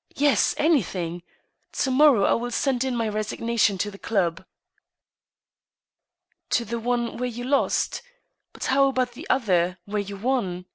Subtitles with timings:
[0.26, 1.24] "Yes, anything.
[1.82, 4.44] To morrow I will send in my resignation to the club.""
[6.50, 8.00] To the one where you lost;
[8.52, 10.66] but how about the other, where you won